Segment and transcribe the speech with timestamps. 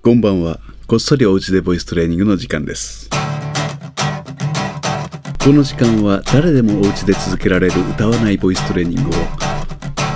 [0.00, 0.60] こんばんは。
[0.86, 3.10] こっそりおうちでボイストレーニングの時間です。
[5.42, 9.12] この時間は誰でもおうちで続けられる歌わないボイストレーニングを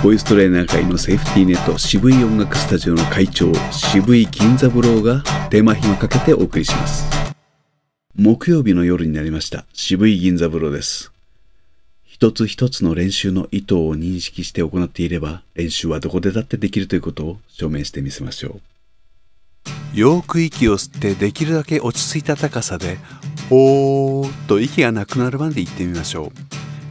[0.01, 7.05] ボイストレーナー界のセーフティーネット渋い音楽スタジオの会長渋い銀座ブローが手間暇かけてお送りします。
[8.15, 9.65] 木曜日の夜になりました。
[9.73, 11.11] 渋い銀座ブローです。
[12.05, 18.72] 一つ一つの練習の意図を認識して行っていれば練習はどこでだってできるということを証明してみせましょう。
[19.93, 22.97] よく息を吸ってできるだけ落ち着いた高さで
[23.49, 26.31] 「ほー」と息がなくなるまで言ってみましょ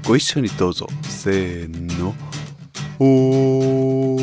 [0.05, 0.06] う。
[0.06, 0.87] ご一緒にどうぞ。
[1.02, 2.15] せーの
[3.01, 4.16] 「お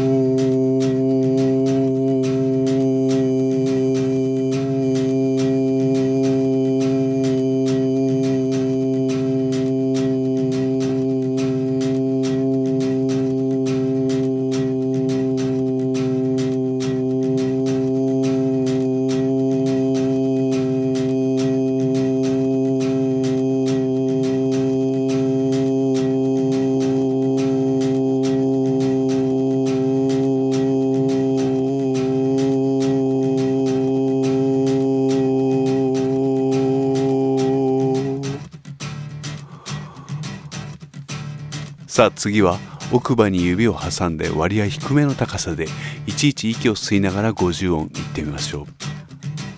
[41.90, 42.60] さあ次は
[42.94, 45.66] 奥歯に指を挟んで割合低めの高さで
[46.06, 48.66] いちいち息を吸いながら50音言ってみましょう。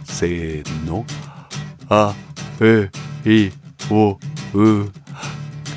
[0.06, 1.06] せーの。
[1.90, 2.16] あ
[2.62, 2.90] え
[3.30, 3.52] い
[3.92, 4.18] お
[4.54, 4.92] う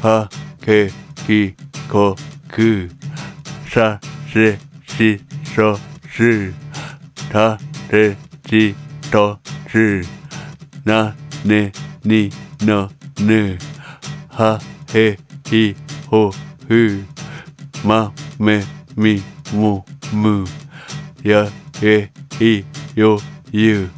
[0.01, 0.31] か
[0.65, 0.91] け
[1.27, 1.57] き
[1.91, 2.15] こ
[2.49, 2.89] く
[3.69, 3.99] さ
[4.33, 5.21] せし
[5.57, 5.77] そ
[6.09, 6.55] す
[7.33, 7.59] た
[7.91, 8.17] て
[8.49, 8.77] ち
[9.11, 10.03] とす
[10.85, 11.73] なね
[12.05, 12.31] に
[12.61, 13.59] のぬ
[14.29, 14.61] は
[14.95, 15.19] へ
[15.51, 16.31] いほ
[16.69, 17.05] ふ
[17.85, 18.63] まめ
[18.97, 20.45] みもむ
[21.23, 21.49] や
[21.83, 23.19] えいよ
[23.53, 23.91] ゆ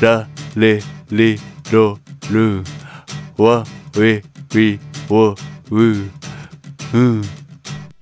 [0.00, 0.80] られ
[1.10, 1.38] り
[1.72, 1.98] ろ
[2.30, 2.62] る
[3.36, 3.64] わ
[3.98, 4.22] え
[4.54, 4.78] び
[5.10, 5.36] おう
[5.70, 7.22] うん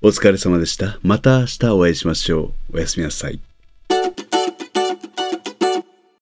[0.01, 0.99] お疲れ様でした。
[1.01, 2.77] また明日お会いしましょう。
[2.77, 3.41] おやすみなさい。